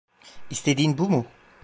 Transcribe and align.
İstediğin 0.49 0.97
bu 0.97 1.09
mu? 1.09 1.25